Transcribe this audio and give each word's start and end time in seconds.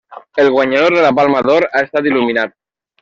El 0.35 0.49
guanyador 0.53 0.95
de 0.97 1.03
la 1.03 1.13
Palma 1.19 1.43
d'Or 1.49 1.67
ha 1.71 1.85
estat 1.89 2.11
il·luminat. 2.13 2.57